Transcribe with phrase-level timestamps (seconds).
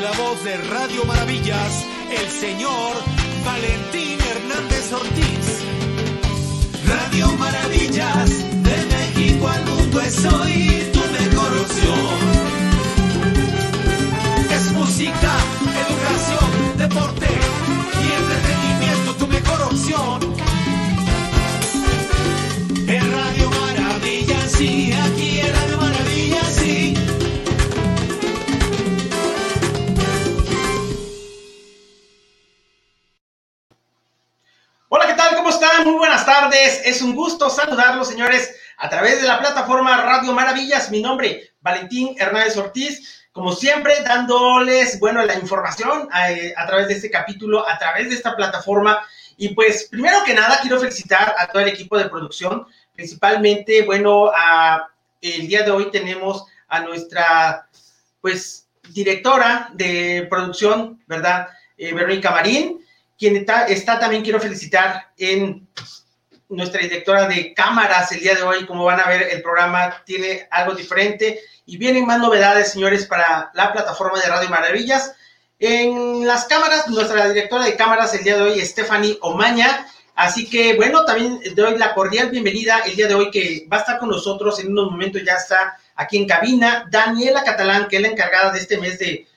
[0.00, 2.92] la voz de Radio Maravillas, el señor
[3.44, 5.62] Valentín Hernández Ortiz.
[6.86, 8.30] Radio Maravillas,
[8.62, 12.18] de México al mundo es hoy tu mejor opción.
[14.50, 15.36] Es música,
[15.88, 17.27] educación, deporte
[36.52, 40.90] Es un gusto saludarlos, señores, a través de la plataforma Radio Maravillas.
[40.90, 43.26] Mi nombre, Valentín Hernández Ortiz.
[43.32, 48.14] Como siempre, dándoles, bueno, la información a, a través de este capítulo, a través de
[48.14, 48.98] esta plataforma.
[49.36, 54.30] Y pues, primero que nada, quiero felicitar a todo el equipo de producción, principalmente, bueno,
[55.20, 57.68] el día de hoy tenemos a nuestra,
[58.22, 61.48] pues, directora de producción, ¿verdad?
[61.76, 62.78] Eh, Verónica Marín
[63.18, 65.66] quien está, está, también quiero felicitar en
[66.48, 68.66] nuestra directora de cámaras el día de hoy.
[68.66, 73.50] Como van a ver, el programa tiene algo diferente y vienen más novedades, señores, para
[73.54, 75.14] la plataforma de Radio Maravillas.
[75.58, 79.86] En las cámaras, nuestra directora de cámaras el día de hoy, Stephanie Omaña.
[80.14, 83.80] Así que, bueno, también doy la cordial bienvenida el día de hoy que va a
[83.80, 88.02] estar con nosotros en unos momentos, ya está aquí en cabina, Daniela Catalán, que es
[88.02, 89.28] la encargada de este mes de,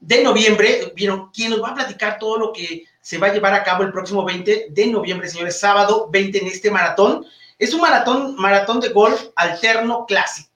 [0.00, 3.54] de noviembre, vieron, quien nos va a platicar todo lo que se va a llevar
[3.54, 7.26] a cabo el próximo 20 de noviembre, señores, sábado 20 en este maratón.
[7.58, 10.48] Es un maratón, maratón de golf alterno clásico.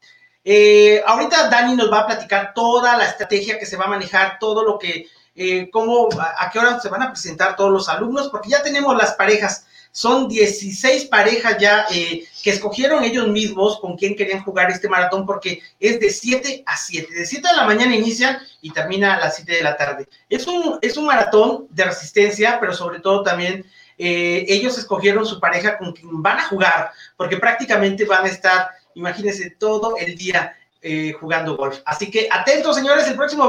[0.44, 4.39] Eh, ahorita Dani nos va a platicar toda la estrategia que se va a manejar,
[4.39, 7.89] todo lo que, eh, cómo, a, a qué hora se van a presentar todos los
[7.89, 9.67] alumnos, porque ya tenemos las parejas.
[9.96, 15.24] Son 16 parejas ya eh, que escogieron ellos mismos con quién querían jugar este maratón
[15.24, 17.14] porque es de 7 a 7.
[17.14, 20.08] De 7 de la mañana inician y termina a las 7 de la tarde.
[20.28, 23.64] Es un, es un maratón de resistencia, pero sobre todo también
[23.96, 28.70] eh, ellos escogieron su pareja con quien van a jugar porque prácticamente van a estar,
[28.96, 31.78] imagínense, todo el día eh, jugando golf.
[31.84, 33.48] Así que atentos, señores, el próximo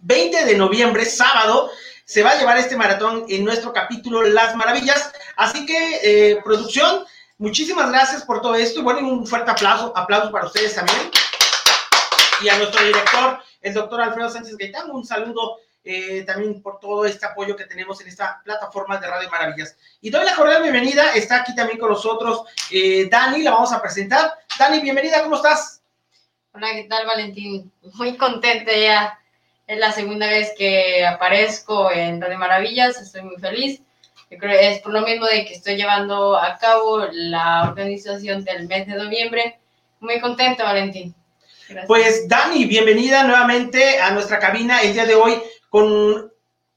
[0.00, 1.70] 20 de noviembre, sábado,
[2.04, 5.12] se va a llevar este maratón en nuestro capítulo Las Maravillas.
[5.36, 7.04] Así que, eh, producción,
[7.38, 8.80] muchísimas gracias por todo esto.
[8.80, 11.10] Y bueno, un fuerte aplauso, aplauso para ustedes también.
[12.40, 17.04] Y a nuestro director, el doctor Alfredo Sánchez Gaitán, un saludo eh, también por todo
[17.04, 19.76] este apoyo que tenemos en esta plataforma de Radio Maravillas.
[20.00, 23.82] Y doy la cordial bienvenida, está aquí también con nosotros eh, Dani, la vamos a
[23.82, 24.38] presentar.
[24.58, 25.80] Dani, bienvenida, ¿cómo estás?
[26.52, 27.72] Hola, ¿qué tal, Valentín?
[27.94, 29.18] Muy contenta ya
[29.68, 33.82] es la segunda vez que aparezco en Radio Maravillas, estoy muy feliz.
[34.30, 38.66] Creo que es por lo mismo de que estoy llevando a cabo la organización del
[38.66, 39.58] mes de noviembre.
[40.00, 41.14] Muy contenta, Valentín.
[41.86, 45.34] Pues Dani, bienvenida nuevamente a nuestra cabina el día de hoy
[45.68, 46.32] con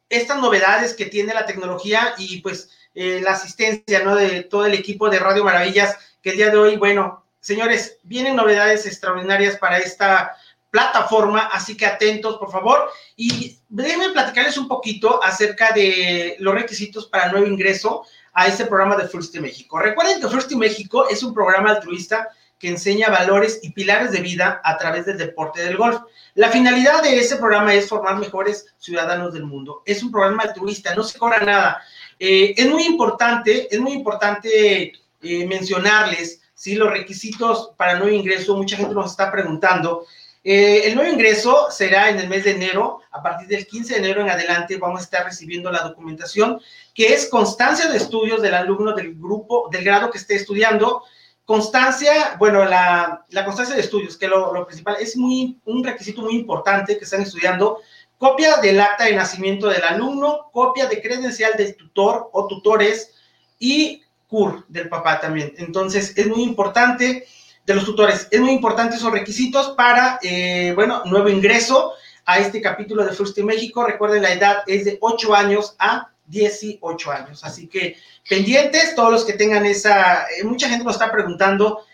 [0.09, 4.18] estas novedades que tiene la tecnología y pues eh, la asistencia ¿no?
[4.18, 8.35] de todo el equipo de Radio Maravillas que el día de hoy, bueno, señores, vienen
[8.35, 10.35] novedades extraordinarias para esta
[10.72, 12.90] plataforma, así que atentos, por favor.
[13.16, 18.96] Y déjenme platicarles un poquito acerca de los requisitos para nuevo ingreso a este programa
[18.96, 19.78] de First México.
[19.78, 24.62] Recuerden que First México es un programa altruista que enseña valores y pilares de vida
[24.64, 26.00] a través del deporte del golf.
[26.36, 29.81] La finalidad de ese programa es formar mejores ciudadanos del mundo.
[29.86, 31.81] Es un programa altruista, no se cobra nada.
[32.20, 34.94] Eh, es muy importante, es muy importante
[35.24, 36.76] eh, mencionarles, ¿sí?
[36.76, 40.06] Los requisitos para nuevo ingreso, mucha gente nos está preguntando.
[40.44, 43.02] Eh, el nuevo ingreso será en el mes de enero.
[43.12, 46.59] A partir del 15 de enero en adelante vamos a estar recibiendo la documentación,
[46.94, 51.04] que es constancia de estudios del alumno del grupo, del grado que esté estudiando.
[51.45, 56.36] Constancia, bueno, la, constancia de estudios, que lo, lo, principal es muy, un requisito muy
[56.36, 57.80] importante que están estudiando.
[58.18, 63.13] Copia del acta de nacimiento del alumno, copia de credencial del tutor o tutores
[63.60, 65.54] y CUR del papá también.
[65.57, 67.27] Entonces, es muy importante
[67.71, 68.27] de los tutores.
[68.29, 71.94] Es muy importante esos requisitos para, eh, bueno, nuevo ingreso
[72.25, 73.83] a este capítulo de First in México.
[73.83, 77.44] Recuerden, la edad es de 8 años a 18 años.
[77.44, 77.95] Así que
[78.27, 81.85] pendientes, todos los que tengan esa, eh, mucha gente nos está preguntando,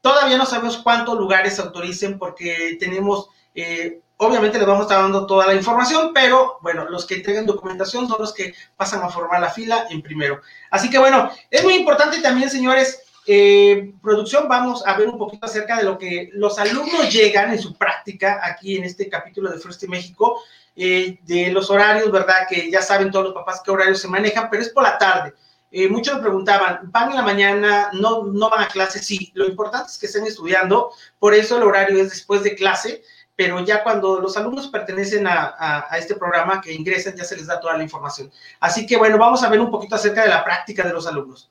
[0.00, 5.02] todavía no sabemos cuántos lugares se autoricen porque tenemos, eh, obviamente les vamos a estar
[5.02, 9.10] dando toda la información, pero bueno, los que entregan documentación son los que pasan a
[9.10, 10.40] formar la fila en primero.
[10.70, 15.46] Así que bueno, es muy importante también, señores, eh, producción, vamos a ver un poquito
[15.46, 19.58] acerca de lo que los alumnos llegan en su práctica aquí en este capítulo de
[19.58, 20.40] First México,
[20.76, 22.46] eh, de los horarios, ¿verdad?
[22.48, 25.34] Que ya saben todos los papás qué horarios se manejan, pero es por la tarde.
[25.72, 27.90] Eh, muchos me preguntaban, ¿van en la mañana?
[27.92, 29.02] No, ¿No van a clase?
[29.02, 33.02] Sí, lo importante es que estén estudiando, por eso el horario es después de clase,
[33.34, 37.46] pero ya cuando los alumnos pertenecen a, a, este programa, que ingresan, ya se les
[37.46, 38.30] da toda la información.
[38.60, 41.50] Así que bueno, vamos a ver un poquito acerca de la práctica de los alumnos.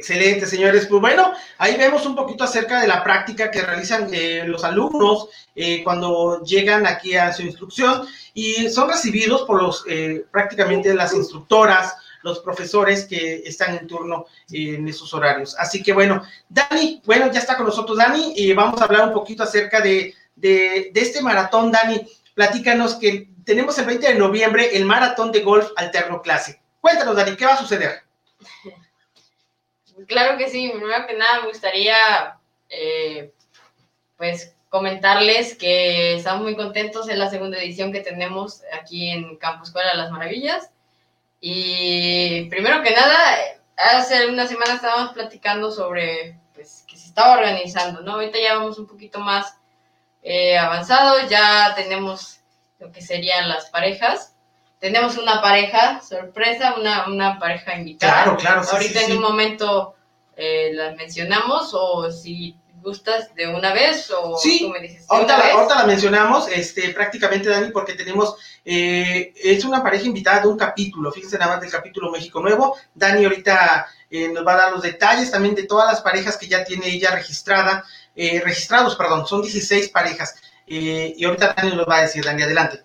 [0.00, 0.86] Excelente, señores.
[0.86, 5.28] Pues bueno, ahí vemos un poquito acerca de la práctica que realizan eh, los alumnos
[5.54, 11.12] eh, cuando llegan aquí a su instrucción y son recibidos por los eh, prácticamente las
[11.12, 15.54] instructoras, los profesores que están en turno en esos horarios.
[15.58, 19.12] Así que bueno, Dani, bueno, ya está con nosotros Dani y vamos a hablar un
[19.12, 21.70] poquito acerca de, de, de este maratón.
[21.70, 26.58] Dani, platícanos que tenemos el 20 de noviembre el maratón de golf alterno clase.
[26.80, 28.00] Cuéntanos, Dani, ¿qué va a suceder?
[30.06, 32.38] Claro que sí, primero que nada me gustaría
[32.68, 33.32] eh,
[34.16, 39.68] pues comentarles que estamos muy contentos en la segunda edición que tenemos aquí en Campus
[39.68, 40.70] Escuela Las Maravillas.
[41.40, 43.36] Y primero que nada,
[43.76, 48.12] hace una semana estábamos platicando sobre pues, que se estaba organizando, ¿no?
[48.12, 49.56] Ahorita ya vamos un poquito más
[50.22, 52.40] eh, avanzados, ya tenemos
[52.78, 54.36] lo que serían las parejas
[54.80, 58.24] tenemos una pareja sorpresa, una, una pareja invitada.
[58.24, 58.64] Claro, claro.
[58.64, 59.94] Sí, Ahorita en un momento
[60.36, 65.04] eh, las mencionamos o si gustas de una vez o sí, tú me dices.
[65.08, 70.40] Ahorita, la, ahorita la mencionamos este, prácticamente, Dani, porque tenemos, eh, es una pareja invitada
[70.40, 72.76] de un capítulo, fíjense nada más del capítulo México Nuevo.
[72.94, 76.48] Dani ahorita eh, nos va a dar los detalles también de todas las parejas que
[76.48, 77.84] ya tiene ella registrada,
[78.16, 80.36] eh, registrados, perdón, son 16 parejas.
[80.66, 82.84] Eh, y ahorita Dani nos va a decir, Dani, adelante.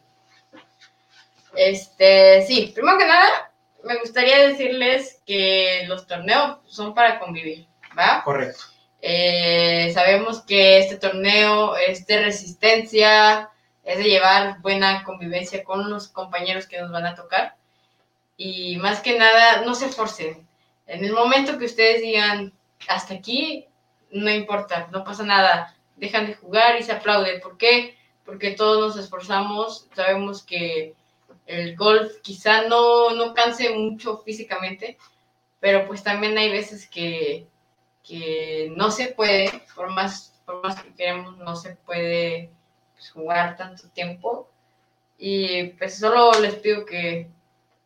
[1.56, 3.52] Este, sí, primero que nada,
[3.84, 7.68] me gustaría decirles que los torneos son para convivir,
[7.98, 8.24] ¿va?
[8.24, 8.64] Correcto.
[9.02, 13.52] Eh, sabemos que este torneo es de resistencia,
[13.84, 17.56] es de llevar buena convivencia con los compañeros que nos van a tocar.
[18.36, 20.48] Y más que nada, no se forcen.
[20.88, 22.52] En el momento que ustedes digan,
[22.88, 23.68] hasta aquí,
[24.10, 27.40] no importa, no pasa nada, dejan de jugar y se aplaude.
[27.40, 27.96] ¿Por qué?
[28.26, 30.96] Porque todos nos esforzamos, sabemos que
[31.46, 34.98] el golf quizá no, no canse mucho físicamente,
[35.60, 37.48] pero pues también hay veces que,
[38.04, 42.52] que no se puede, por más, por más que queremos, no se puede
[42.94, 44.50] pues, jugar tanto tiempo.
[45.18, 47.30] Y pues solo les pido que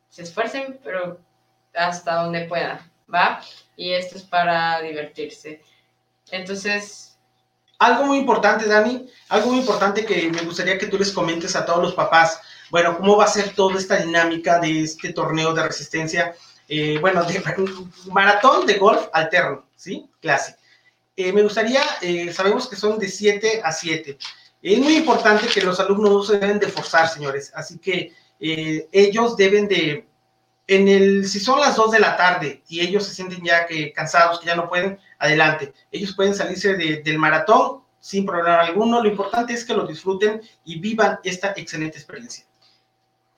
[0.09, 1.19] se esfuercen, pero
[1.75, 2.79] hasta donde puedan,
[3.13, 3.41] ¿va?
[3.75, 5.61] Y esto es para divertirse.
[6.31, 7.18] Entonces...
[7.78, 11.66] Algo muy importante, Dani, algo muy importante que me gustaría que tú les comentes a
[11.66, 15.64] todos los papás bueno, cómo va a ser toda esta dinámica de este torneo de
[15.64, 16.35] resistencia,
[16.68, 17.42] eh, bueno, de
[18.11, 20.09] maratón de golf alterno, ¿sí?
[20.21, 20.59] Clásico.
[21.16, 24.18] Eh, me gustaría, eh, sabemos que son de 7 a 7.
[24.61, 27.52] Es muy importante que los alumnos no se deben de forzar, señores.
[27.56, 30.07] Así que ellos deben de,
[30.68, 33.92] en el, si son las 2 de la tarde y ellos se sienten ya que
[33.92, 35.73] cansados, que ya no pueden, adelante.
[35.92, 39.02] Ellos pueden salirse del maratón sin problema alguno.
[39.02, 42.45] Lo importante es que lo disfruten y vivan esta excelente experiencia.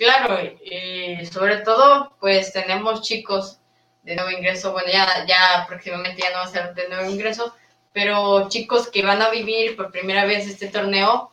[0.02, 3.60] Claro, y sobre todo, pues tenemos chicos
[4.02, 7.54] de nuevo ingreso, bueno, ya, ya próximamente ya no va a ser de nuevo ingreso,
[7.94, 11.30] pero chicos que van a vivir por primera vez este torneo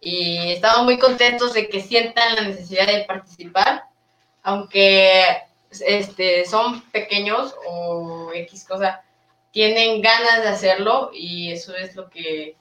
[0.00, 3.86] y estamos muy contentos de que sientan la necesidad de participar,
[4.44, 5.24] aunque
[5.80, 9.02] este, son pequeños o X cosa,
[9.50, 12.54] tienen ganas de hacerlo y eso es lo que,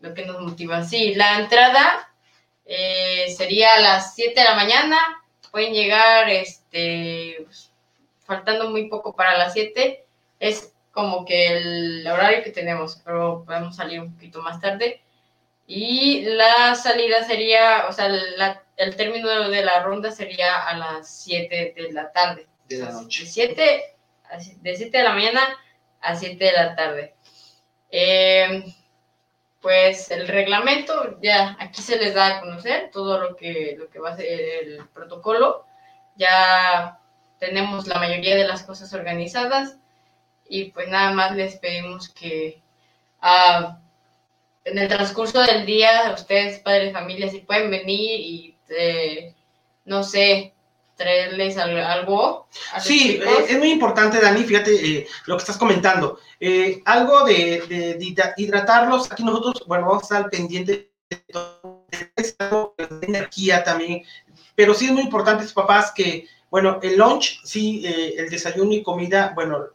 [0.00, 0.82] lo que nos motiva.
[0.84, 2.09] Sí, la entrada
[2.72, 4.96] eh, sería a las 7 de la mañana,
[5.50, 7.44] pueden llegar este,
[8.20, 10.04] faltando muy poco para las 7,
[10.38, 15.02] es como que el horario que tenemos, pero podemos salir un poquito más tarde.
[15.66, 18.06] Y la salida sería, o sea,
[18.76, 22.46] el término de la ronda sería a las 7 de la tarde.
[22.68, 23.24] De la noche.
[23.24, 23.82] De 7,
[24.60, 25.40] de 7 de la mañana
[26.00, 27.14] a 7 de la tarde.
[27.90, 28.62] Eh,
[29.60, 33.98] pues el reglamento, ya aquí se les da a conocer todo lo que, lo que
[33.98, 35.66] va a ser el protocolo.
[36.16, 36.98] Ya
[37.38, 39.76] tenemos la mayoría de las cosas organizadas
[40.48, 42.60] y pues nada más les pedimos que,
[43.22, 43.74] uh,
[44.64, 49.34] en el transcurso del día, ustedes, padres de familia, si pueden venir y, eh,
[49.84, 50.54] no sé,
[51.00, 52.46] traerles algo.
[52.78, 56.18] sí, eh, es muy importante, Dani, fíjate eh, lo que estás comentando.
[56.84, 63.64] algo de, de, hidratarlos, aquí nosotros, bueno, vamos a estar pendientes de todo, de energía
[63.64, 64.04] también,
[64.54, 69.32] pero sí es muy importante, papás, que, bueno, el lunch, sí, el desayuno y comida,
[69.34, 69.68] bueno,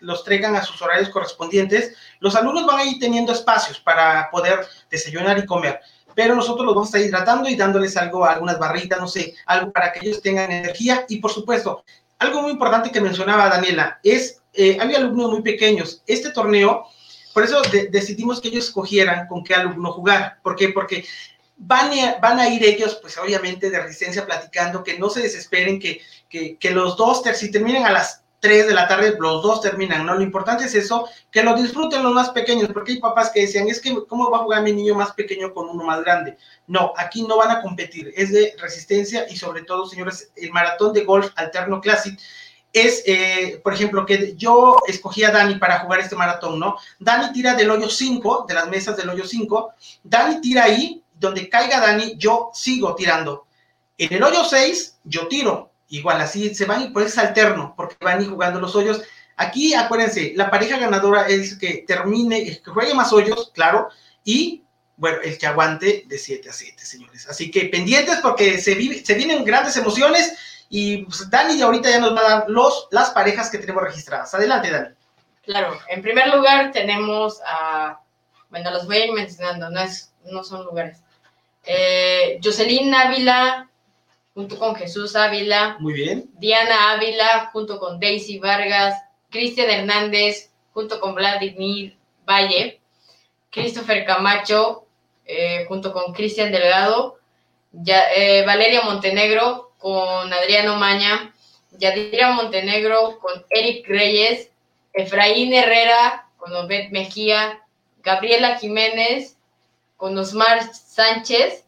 [0.00, 4.66] los traigan a sus horarios correspondientes, los alumnos van a ir teniendo espacios para poder
[4.90, 5.80] desayunar y comer,
[6.14, 9.72] pero nosotros los vamos a estar hidratando y dándoles algo, algunas barritas, no sé, algo
[9.72, 11.04] para que ellos tengan energía.
[11.08, 11.84] Y por supuesto,
[12.18, 16.86] algo muy importante que mencionaba Daniela es, eh, había alumnos muy pequeños, este torneo,
[17.32, 20.68] por eso decidimos que ellos escogieran con qué alumno jugar, ¿por qué?
[20.68, 21.04] Porque
[21.64, 25.78] Van a, van a, ir ellos, pues obviamente de resistencia, platicando, que no se desesperen,
[25.78, 29.60] que, que, que los dos, si terminen a las 3 de la tarde, los dos
[29.60, 30.14] terminan, ¿no?
[30.16, 33.68] Lo importante es eso, que lo disfruten los más pequeños, porque hay papás que decían,
[33.68, 36.36] es que, ¿cómo va a jugar mi niño más pequeño con uno más grande?
[36.66, 40.92] No, aquí no van a competir, es de resistencia y sobre todo, señores, el maratón
[40.92, 42.18] de golf alterno classic
[42.72, 46.76] es, eh, por ejemplo, que yo escogí a Dani para jugar este maratón, ¿no?
[46.98, 49.72] Dani tira del hoyo 5, de las mesas del hoyo 5,
[50.02, 53.46] Dani tira ahí, donde caiga Dani, yo sigo tirando.
[53.98, 57.96] En el hoyo 6, yo tiro, igual así se van y pues es alterno, porque
[58.00, 59.02] van y jugando los hoyos.
[59.36, 63.88] Aquí, acuérdense, la pareja ganadora es que termine, que juegue más hoyos, claro,
[64.24, 64.64] y
[64.96, 67.28] bueno, el que aguante de 7 a 7, señores.
[67.28, 72.20] Así que pendientes porque se, vienen grandes emociones y pues, Dani ahorita ya nos va
[72.20, 74.32] a dar los, las parejas que tenemos registradas.
[74.34, 74.94] Adelante, Dani.
[75.42, 78.00] Claro, en primer lugar tenemos a,
[78.48, 81.00] bueno, los voy a ir mencionando, no, es, no son lugares.
[81.64, 83.68] Eh, Jocelyn Ávila,
[84.34, 85.76] junto con Jesús Ávila.
[85.78, 86.30] Muy bien.
[86.34, 89.02] Diana Ávila, junto con Daisy Vargas.
[89.30, 91.96] Cristian Hernández, junto con Vladimir
[92.28, 92.80] Valle.
[93.50, 94.86] Christopher Camacho,
[95.24, 97.18] eh, junto con Cristian Delgado.
[97.86, 101.34] Eh, Valeria Montenegro, con Adriano Maña.
[101.72, 104.50] Yadira Montenegro, con Eric Reyes.
[104.92, 107.60] Efraín Herrera, con Obed Mejía.
[108.02, 109.38] Gabriela Jiménez,
[109.96, 111.64] con Osmar Sánchez.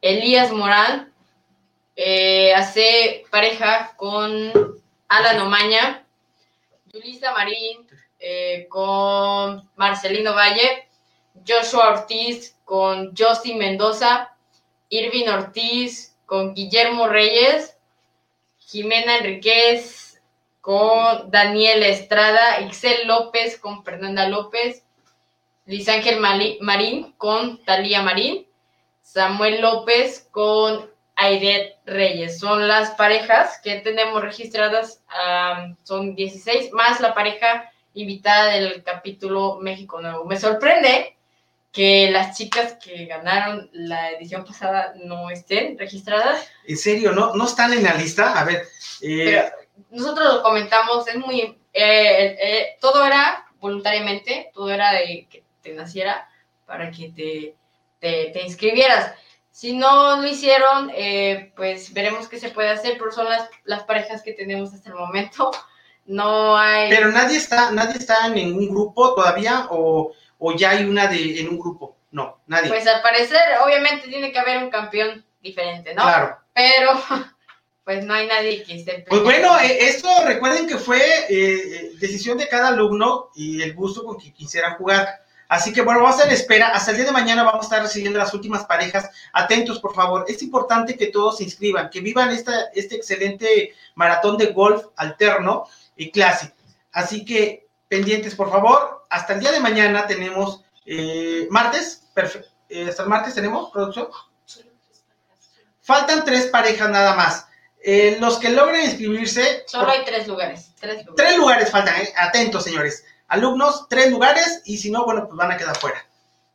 [0.00, 1.13] Elías Morán,
[1.96, 4.52] eh, hace pareja con
[5.08, 6.06] Alan Omaña,
[6.86, 7.86] Yulisa Marín
[8.18, 10.88] eh, con Marcelino Valle,
[11.46, 14.36] Joshua Ortiz con Justin Mendoza,
[14.88, 17.76] Irvin Ortiz con Guillermo Reyes,
[18.58, 20.20] Jimena Enríquez
[20.60, 24.84] con Daniel Estrada, Ixel López con Fernanda López,
[25.66, 28.46] Luis Ángel Marín con Talía Marín,
[29.02, 30.93] Samuel López con
[31.24, 32.38] Airet Reyes.
[32.38, 35.02] Son las parejas que tenemos registradas,
[35.82, 40.24] son 16, más la pareja invitada del capítulo México Nuevo.
[40.24, 41.16] Me sorprende
[41.72, 46.48] que las chicas que ganaron la edición pasada no estén registradas.
[46.66, 47.12] ¿En serio?
[47.12, 48.38] ¿No, no están en la lista?
[48.38, 48.66] A ver.
[49.02, 49.50] Eh,
[49.90, 51.40] nosotros lo comentamos, es muy...
[51.72, 56.28] Eh, eh, todo era voluntariamente, todo era de que te naciera
[56.64, 57.56] para que te,
[57.98, 59.12] te, te inscribieras.
[59.54, 63.84] Si no lo hicieron, eh, pues veremos qué se puede hacer, pero son las, las
[63.84, 65.52] parejas que tenemos hasta el momento.
[66.06, 66.90] No hay...
[66.90, 70.12] Pero nadie está, nadie está en ningún grupo todavía o,
[70.56, 71.96] ya hay una de, en un grupo.
[72.10, 72.68] No, nadie.
[72.68, 76.02] Pues al parecer, obviamente tiene que haber un campeón diferente, ¿no?
[76.02, 76.36] Claro.
[76.52, 77.00] Pero
[77.84, 79.04] pues no hay nadie que esté.
[79.08, 84.02] Pues bueno, eh, esto recuerden que fue eh, decisión de cada alumno y el gusto
[84.02, 85.23] con que quisiera jugar.
[85.48, 86.68] Así que bueno, vamos a en espera.
[86.68, 89.10] Hasta el día de mañana vamos a estar recibiendo las últimas parejas.
[89.32, 90.24] Atentos, por favor.
[90.28, 95.66] Es importante que todos se inscriban, que vivan esta, este excelente maratón de golf alterno
[95.96, 96.54] y clásico.
[96.92, 99.04] Así que pendientes, por favor.
[99.10, 102.08] Hasta el día de mañana tenemos eh, martes.
[102.14, 102.48] Perfecto.
[102.68, 104.08] Eh, hasta el martes tenemos producción.
[105.82, 107.46] Faltan tres parejas nada más.
[107.82, 109.64] Eh, los que logren inscribirse.
[109.66, 110.72] Solo hay tres lugares.
[110.80, 111.94] Tres lugares, tres lugares faltan.
[112.16, 116.04] Atentos, señores alumnos, tres lugares, y si no, bueno, pues van a quedar fuera.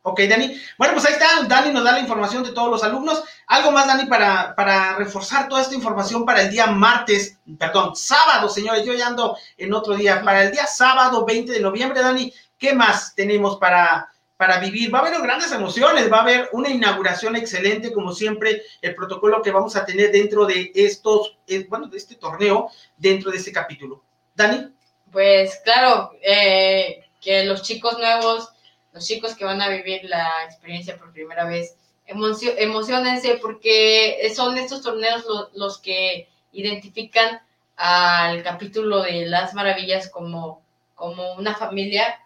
[0.01, 0.59] Ok, Dani.
[0.77, 1.27] Bueno, pues ahí está.
[1.47, 3.23] Dani nos da la información de todos los alumnos.
[3.47, 8.47] Algo más, Dani, para, para reforzar toda esta información para el día martes, perdón, sábado,
[8.49, 8.85] señores.
[8.85, 10.21] Yo ya ando en otro día.
[10.23, 14.93] Para el día sábado 20 de noviembre, Dani, ¿qué más tenemos para, para vivir?
[14.93, 19.41] Va a haber grandes emociones, va a haber una inauguración excelente, como siempre, el protocolo
[19.41, 23.51] que vamos a tener dentro de estos, eh, bueno, de este torneo, dentro de este
[23.51, 24.01] capítulo.
[24.33, 24.78] Dani.
[25.11, 28.49] Pues claro, eh, que los chicos nuevos,
[28.93, 31.75] los chicos que van a vivir la experiencia por primera vez,
[32.05, 35.23] emocionense porque son estos torneos
[35.53, 37.41] los que identifican
[37.75, 40.61] al capítulo de las maravillas como,
[40.95, 42.19] como una familia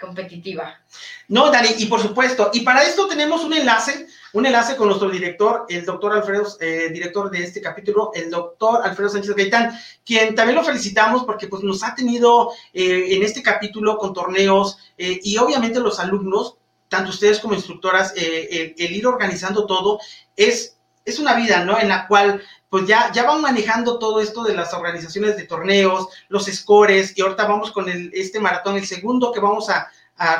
[0.00, 0.80] competitiva.
[1.28, 5.10] No, Dani, y por supuesto, y para esto tenemos un enlace, un enlace con nuestro
[5.10, 10.34] director, el doctor Alfredo, eh, director de este capítulo, el doctor Alfredo Sánchez Gaitán, quien
[10.34, 15.20] también lo felicitamos porque pues nos ha tenido eh, en este capítulo con torneos eh,
[15.22, 16.56] y obviamente los alumnos,
[16.88, 20.00] tanto ustedes como instructoras, el, el, ir organizando todo
[20.34, 21.78] es, es una vida, ¿no?
[21.78, 26.08] En la cual pues ya, ya van manejando todo esto de las organizaciones de torneos,
[26.28, 29.90] los scores, y ahorita vamos con el, este maratón, el segundo que vamos a,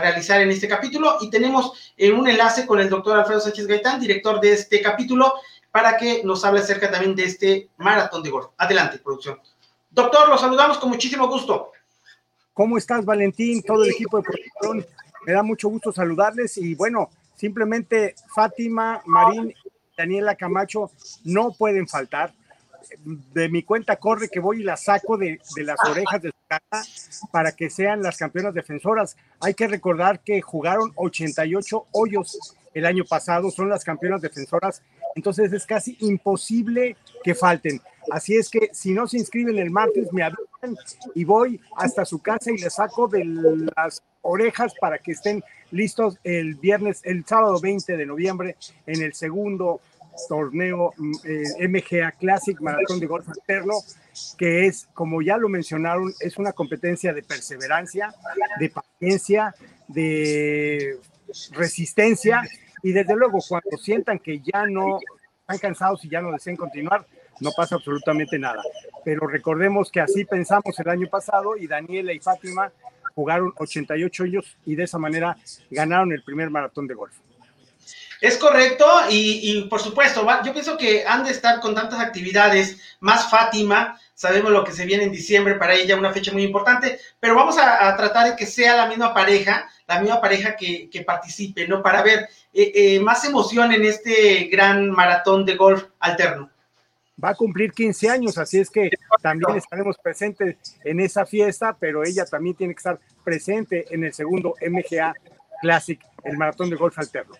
[0.02, 3.98] realizar en este capítulo, y tenemos eh, un enlace con el doctor Alfredo Sánchez Gaitán,
[3.98, 5.32] director de este capítulo,
[5.70, 8.48] para que nos hable acerca también de este maratón de golf.
[8.58, 9.40] Adelante, producción.
[9.90, 11.72] Doctor, los saludamos con muchísimo gusto.
[12.52, 13.62] ¿Cómo estás, Valentín?
[13.62, 14.86] Todo el equipo de producción.
[15.24, 19.54] Me da mucho gusto saludarles y bueno, simplemente Fátima, Marín
[20.00, 20.90] Daniela Camacho
[21.24, 22.32] no pueden faltar.
[23.34, 27.28] De mi cuenta corre que voy y la saco de, las orejas de su casa
[27.30, 29.16] para que sean las campeonas defensoras.
[29.40, 34.82] Hay que recordar que jugaron 88 hoyos el año pasado, son las campeonas defensoras,
[35.14, 37.80] entonces es casi imposible que falten.
[38.10, 40.76] Así es que si no se inscriben el martes, me avisan
[41.14, 43.24] y voy hasta su casa y le saco de
[43.76, 49.14] las orejas para que estén listos el viernes, el sábado 20 de noviembre en el
[49.14, 49.80] segundo
[50.28, 50.92] torneo
[51.24, 53.74] eh, MGA Classic Maratón de Golf Alterno,
[54.36, 58.14] que es, como ya lo mencionaron, es una competencia de perseverancia,
[58.58, 59.54] de paciencia,
[59.88, 60.98] de
[61.52, 62.42] resistencia
[62.82, 64.98] y desde luego cuando sientan que ya no
[65.40, 67.06] están cansados y ya no desean continuar,
[67.40, 68.62] no pasa absolutamente nada.
[69.04, 72.72] Pero recordemos que así pensamos el año pasado y Daniela y Fátima
[73.14, 75.36] jugaron 88 años y de esa manera
[75.70, 77.14] ganaron el primer maratón de golf.
[78.20, 83.30] Es correcto, y, por supuesto, yo pienso que han de estar con tantas actividades, más
[83.30, 87.34] Fátima, sabemos lo que se viene en diciembre, para ella una fecha muy importante, pero
[87.34, 91.82] vamos a, tratar de que sea la misma pareja, la misma pareja que, participe, ¿no?
[91.82, 96.50] Para ver eh, eh, más emoción en este gran maratón de golf alterno.
[97.22, 98.90] Va a cumplir 15 años, así es que
[99.22, 104.12] también estaremos presentes en esa fiesta, pero ella también tiene que estar presente en el
[104.12, 105.14] segundo MGA
[105.62, 107.34] Classic, el maratón de golf alterno.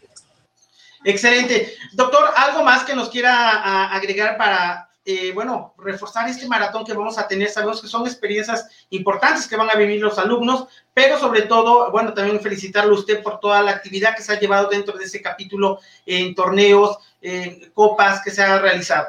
[1.04, 1.74] Excelente.
[1.92, 7.18] Doctor, ¿algo más que nos quiera agregar para, eh, bueno, reforzar este maratón que vamos
[7.18, 7.48] a tener?
[7.48, 12.12] Sabemos que son experiencias importantes que van a vivir los alumnos, pero sobre todo, bueno,
[12.12, 15.22] también felicitarle a usted por toda la actividad que se ha llevado dentro de ese
[15.22, 19.06] capítulo en torneos, en copas que se ha realizado.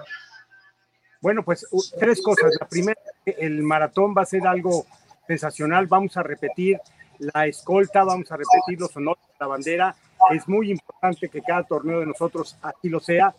[1.20, 1.68] Bueno, pues
[2.00, 2.52] tres cosas.
[2.60, 4.88] La primera, el maratón va a ser algo
[5.28, 5.86] sensacional.
[5.88, 6.80] Vamos a repetir
[7.20, 9.96] la escolta, vamos a repetir los honores la bandera
[10.30, 13.34] es muy importante que cada torneo de nosotros así lo sea.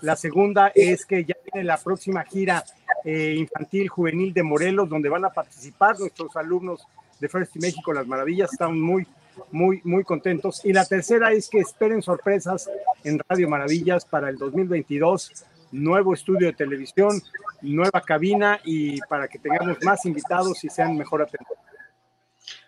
[0.00, 2.64] La segunda es que ya viene la próxima gira
[3.04, 6.86] eh, infantil juvenil de Morelos, donde van a participar nuestros alumnos
[7.20, 8.52] de First México Las Maravillas.
[8.52, 9.06] Están muy,
[9.50, 10.64] muy, muy contentos.
[10.64, 12.70] Y la tercera es que esperen sorpresas
[13.02, 15.44] en Radio Maravillas para el 2022.
[15.72, 17.20] Nuevo estudio de televisión,
[17.60, 21.58] nueva cabina y para que tengamos más invitados y sean mejor atendidos.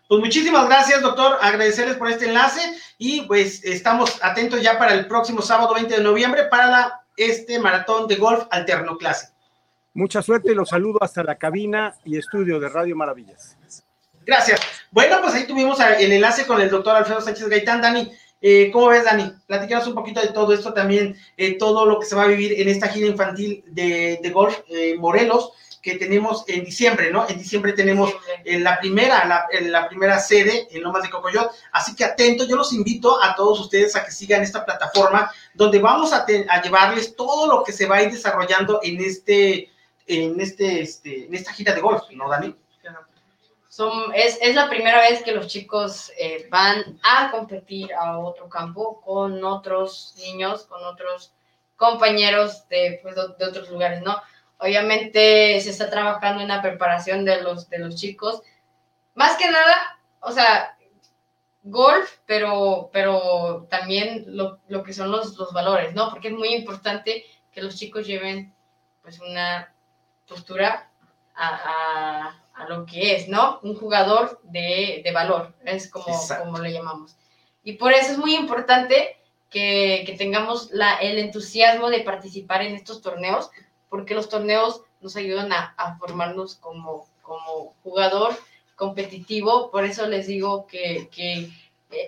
[0.09, 1.37] Pues muchísimas gracias, doctor.
[1.41, 2.61] Agradecerles por este enlace
[2.97, 8.07] y pues estamos atentos ya para el próximo sábado 20 de noviembre para este maratón
[8.07, 9.31] de golf alterno clase.
[9.95, 13.57] Mucha suerte y los saludo hasta la cabina y estudio de Radio Maravillas.
[14.25, 14.61] Gracias.
[14.91, 17.81] Bueno, pues ahí tuvimos el enlace con el doctor Alfredo Sánchez Gaitán.
[17.81, 19.33] Dani, eh, ¿cómo ves, Dani?
[19.47, 22.61] Platícanos un poquito de todo esto también, eh, todo lo que se va a vivir
[22.61, 25.53] en esta gira infantil de, golf eh, Morelos
[25.87, 27.29] que tenemos en diciembre, ¿no?
[27.29, 28.13] En diciembre tenemos
[28.45, 31.49] en la primera, la, en la primera sede en Lomas de Cocoyot.
[31.71, 35.79] Así que atento, yo los invito a todos ustedes a que sigan esta plataforma donde
[35.79, 39.71] vamos a, a llevarles todo lo que se va a ir desarrollando en este,
[40.09, 42.57] en este, este, en esta gira de golf, ¿no, Dani?
[43.69, 48.49] Son, es, es, la primera vez que los chicos eh, van a competir a otro
[48.49, 51.33] campo con otros niños, con otros
[51.77, 54.17] compañeros de, pues, de otros lugares, ¿no?
[54.59, 58.43] Obviamente se está trabajando en la preparación de los, de los chicos.
[59.15, 60.77] Más que nada, o sea,
[61.63, 66.11] golf, pero, pero también lo, lo que son los, los, valores, ¿no?
[66.11, 68.55] Porque es muy importante que los chicos lleven
[69.03, 69.75] pues una
[70.27, 70.91] postura
[71.35, 73.61] a, a, a lo que es, ¿no?
[73.63, 76.07] Un jugador de, de valor, es como,
[76.39, 77.17] como le llamamos.
[77.63, 79.17] Y por eso es muy importante
[79.51, 83.51] que, que tengamos la, el entusiasmo de participar en estos torneos,
[83.89, 87.07] porque los torneos nos ayudan a, formarnos como,
[87.83, 88.37] jugador
[88.77, 89.71] competitivo.
[89.71, 91.09] Por eso les digo que,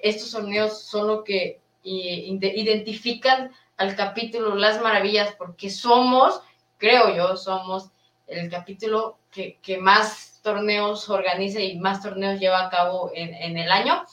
[0.03, 6.43] estos torneos son lo que identifican al capítulo Las Maravillas, porque somos,
[6.79, 7.91] creo yo, somos
[8.27, 14.05] el capítulo que, más torneos organiza y más torneos lleva a cabo en, el año.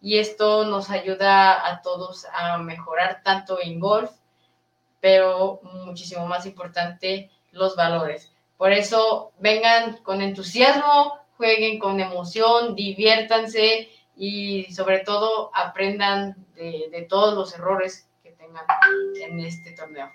[0.00, 4.10] y esto nos ayuda a todos a mejorar tanto en golf,
[5.02, 8.32] pero muchísimo más importante, los valores.
[8.56, 17.34] Por eso vengan con entusiasmo, jueguen con emoción, diviértanse y sobre todo aprendan de, todos
[17.34, 18.64] los errores que tengan
[19.20, 20.08] en este torneo.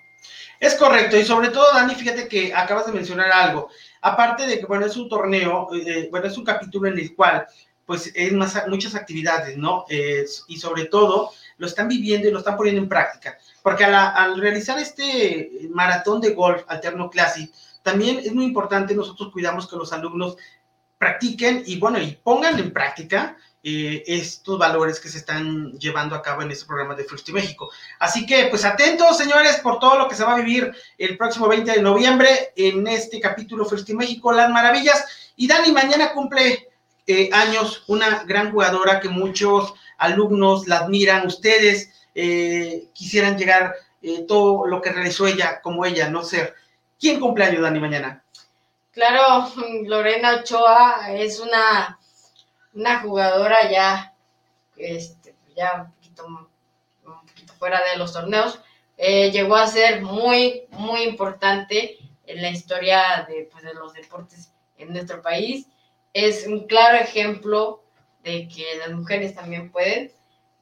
[0.58, 3.68] Es correcto, y sobre todo, Dani, fíjate que acabas de mencionar algo.
[4.00, 7.46] Aparte de que, bueno, es un torneo, eh, bueno, es un capítulo en el cual,
[7.84, 8.32] pues, es
[8.66, 9.84] muchas actividades, ¿no?
[9.90, 13.36] y sobre todo, lo están viviendo y lo están poniendo en práctica.
[13.62, 19.68] Porque al realizar este maratón de golf alterno classic, también es muy importante nosotros cuidamos
[19.68, 20.36] que los alumnos
[20.96, 26.22] practiquen y, bueno, y pongan en práctica eh, estos valores que se están llevando a
[26.22, 27.70] cabo en este programa de First México.
[27.98, 31.48] Así que, pues atentos, señores, por todo lo que se va a vivir el próximo
[31.48, 35.32] 20 de noviembre en este capítulo First México, Las Maravillas.
[35.36, 36.67] Y Dani, mañana cumple
[37.08, 41.26] eh, años una gran jugadora que muchos alumnos la admiran.
[41.26, 43.74] Ustedes eh, quisieran llegar
[44.28, 46.54] todo lo que realizó ella como ella, no ser.
[47.00, 48.22] ¿Quién cumple años, Dani, mañana?
[48.92, 49.50] Claro,
[49.86, 51.98] Lorena Ochoa es una
[52.78, 54.14] una jugadora ya,
[54.76, 58.60] este, ya un poquito, un poquito fuera de los torneos,
[58.96, 64.52] eh, llegó a ser muy, muy importante en la historia de, pues, de los deportes
[64.76, 65.66] en nuestro país.
[66.12, 67.82] Es un claro ejemplo
[68.22, 70.10] de que las mujeres también pueden,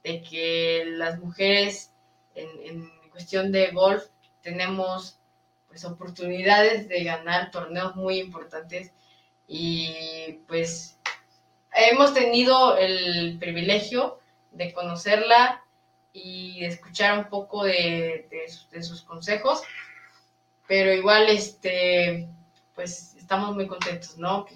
[0.03, 1.91] de que las mujeres
[2.35, 4.03] en, en cuestión de golf
[4.41, 5.19] tenemos
[5.67, 8.91] pues oportunidades de ganar torneos muy importantes
[9.47, 10.97] y pues
[11.73, 14.19] hemos tenido el privilegio
[14.51, 15.63] de conocerla
[16.13, 18.27] y de escuchar un poco de,
[18.81, 19.61] sus consejos,
[20.67, 22.27] pero igual, este,
[22.73, 24.47] pues estamos muy contentos, ¿no?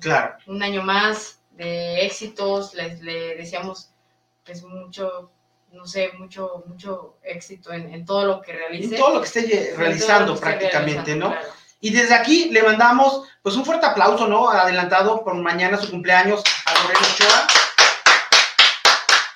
[0.00, 0.34] claro.
[0.46, 3.92] Un año más de éxitos, les, le deseamos
[4.44, 5.30] pues mucho,
[5.70, 8.96] no sé, mucho, mucho éxito en, todo lo que realice.
[8.96, 11.32] En todo lo que esté realizando prácticamente, ¿no?
[11.78, 14.50] Y desde aquí le mandamos pues un fuerte aplauso, ¿no?
[14.50, 17.46] Adelantado por mañana su cumpleaños a Lorena Ochoa.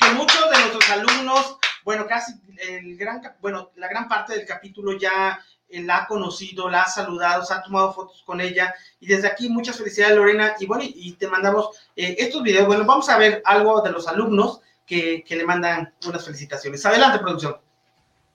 [0.01, 4.99] Que muchos de nuestros alumnos, bueno, casi el gran, bueno, la gran parte del capítulo
[4.99, 8.75] ya eh, la ha conocido, la ha saludado, se ha tomado fotos con ella.
[9.01, 10.55] Y desde aquí muchas felicidades, Lorena.
[10.61, 12.67] Y bueno, y te mandamos eh, estos videos.
[12.67, 16.85] Bueno, vamos a ver algo de los alumnos que, que le mandan unas felicitaciones.
[16.87, 17.57] Adelante, producción.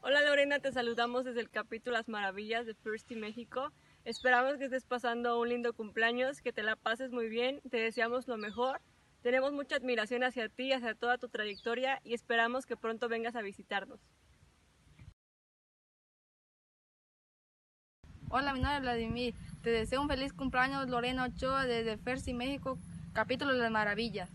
[0.02, 3.74] Hola Lorena, te saludamos desde el capítulo Las Maravillas de First México.
[4.06, 8.28] Esperamos que estés pasando un lindo cumpleaños, que te la pases muy bien, te deseamos
[8.28, 8.80] lo mejor.
[9.22, 13.42] Tenemos mucha admiración hacia ti, hacia toda tu trayectoria y esperamos que pronto vengas a
[13.42, 14.00] visitarnos.
[18.32, 19.34] Hola, mi nombre es Vladimir.
[19.64, 22.78] Te deseo un feliz cumpleaños, Lorena Ochoa, desde Fersi, México,
[23.12, 24.30] capítulo de las maravillas.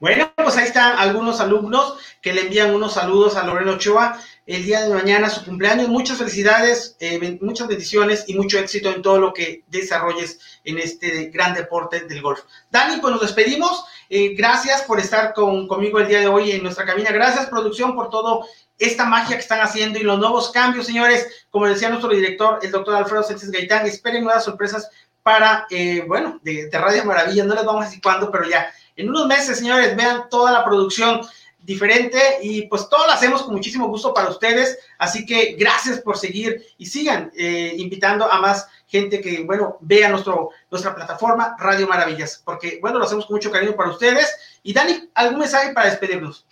[0.00, 4.64] Bueno, pues ahí están algunos alumnos que le envían unos saludos a Lorena Ochoa el
[4.64, 5.88] día de mañana, su cumpleaños.
[5.88, 11.26] Muchas felicidades, eh, muchas bendiciones y mucho éxito en todo lo que desarrolles en este
[11.26, 12.40] gran deporte del golf.
[12.68, 13.84] Dani, pues nos despedimos.
[14.10, 17.12] Eh, gracias por estar con, conmigo el día de hoy en nuestra cabina.
[17.12, 18.44] Gracias, producción, por todo
[18.78, 21.46] esta magia que están haciendo y los nuevos cambios, señores.
[21.50, 24.90] Como decía nuestro director, el doctor Alfredo Sánchez Gaitán, esperen nuevas sorpresas
[25.22, 27.44] para, eh, bueno, de, Radio Maravilla.
[27.44, 30.64] No les vamos a decir cuándo, pero ya en unos meses, señores, vean toda la
[30.64, 31.20] producción
[31.58, 34.78] diferente y pues todo lo hacemos con muchísimo gusto para ustedes.
[34.98, 40.08] Así que gracias por seguir y sigan eh, invitando a más gente que, bueno, vea
[40.10, 44.60] nuestro, nuestra plataforma Radio Maravillas, porque, bueno, lo hacemos con mucho cariño para ustedes.
[44.62, 46.46] Y Dani, ¿algún mensaje para despedirnos?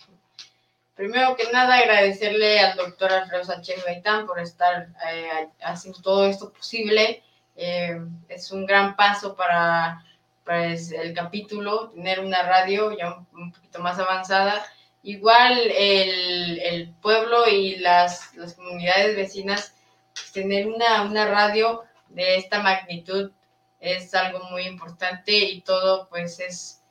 [0.95, 6.53] Primero que nada, agradecerle al doctor Alfredo Sánchez Gaitán por estar eh, haciendo todo esto
[6.53, 7.23] posible.
[7.55, 10.03] Eh, es un gran paso para
[10.43, 14.63] pues, el capítulo, tener una radio ya un, poquito más avanzada.
[15.01, 19.75] Igual el, el pueblo y las, las, comunidades vecinas,
[20.13, 23.31] pues, tener una, una radio de esta magnitud
[23.79, 26.81] es algo muy importante y todo pues es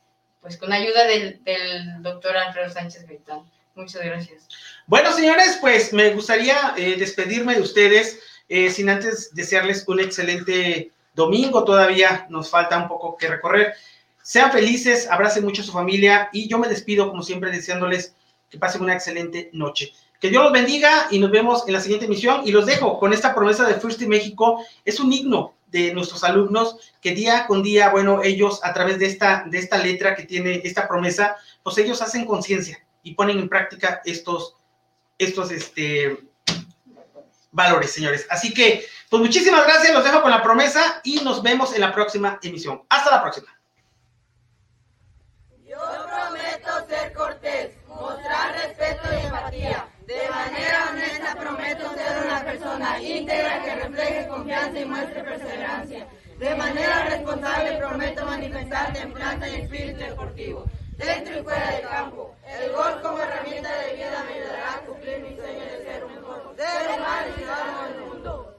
[0.42, 3.50] pues con ayuda del, del doctor Alfredo Sánchez Gaitán.
[3.74, 4.48] Muchas gracias.
[4.86, 10.92] Bueno, señores, pues me gustaría eh, despedirme de ustedes eh, sin antes desearles un excelente
[11.14, 13.74] domingo todavía nos falta un poco que recorrer.
[14.22, 18.14] Sean felices, abracen mucho a su familia y yo me despido como siempre deseándoles
[18.50, 19.92] que pasen una excelente noche.
[20.20, 23.12] Que Dios los bendiga y nos vemos en la siguiente emisión y los dejo con
[23.12, 24.64] esta promesa de First México.
[24.84, 29.06] Es un himno de nuestros alumnos que día con día, bueno, ellos a través de
[29.06, 33.48] esta, de esta letra que tiene esta promesa, pues ellos hacen conciencia y ponen en
[33.48, 34.56] práctica estos,
[35.18, 36.18] estos, este,
[37.50, 38.26] valores, señores.
[38.30, 41.92] Así que, pues muchísimas gracias, los dejo con la promesa y nos vemos en la
[41.92, 42.82] próxima emisión.
[42.88, 43.48] Hasta la próxima.
[48.52, 49.88] respeto y empatía.
[50.06, 56.06] De manera honesta prometo ser una persona íntegra que refleje confianza y muestre perseverancia.
[56.38, 60.64] De manera responsable prometo manifestar templanza y espíritu deportivo,
[61.04, 62.34] dentro y fuera del campo.
[62.46, 66.14] El gol como herramienta de vida me ayudará a cumplir mi sueño de ser un
[66.14, 68.56] mejor ser humano y ciudadano del mundo.